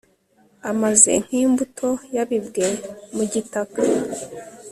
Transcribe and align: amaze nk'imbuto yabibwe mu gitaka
amaze 0.71 1.11
nk'imbuto 1.25 1.89
yabibwe 2.15 2.67
mu 3.15 3.23
gitaka 3.33 3.79